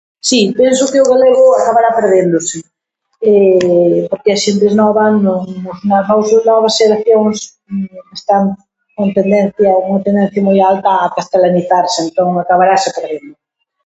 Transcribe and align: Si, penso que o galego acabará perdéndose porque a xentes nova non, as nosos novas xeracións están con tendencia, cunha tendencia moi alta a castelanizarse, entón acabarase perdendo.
Si, 0.27 0.39
penso 0.59 0.83
que 0.91 1.01
o 1.03 1.09
galego 1.11 1.45
acabará 1.61 1.89
perdéndose 1.99 2.57
porque 4.09 4.31
a 4.31 4.41
xentes 4.43 4.73
nova 4.81 5.03
non, 5.25 5.41
as 5.97 6.03
nosos 6.11 6.41
novas 6.49 6.75
xeracións 6.79 7.37
están 8.17 8.43
con 8.95 9.07
tendencia, 9.17 9.69
cunha 9.83 10.05
tendencia 10.07 10.41
moi 10.47 10.57
alta 10.71 10.89
a 11.05 11.11
castelanizarse, 11.17 11.99
entón 12.07 12.29
acabarase 12.33 12.87
perdendo. 12.97 13.33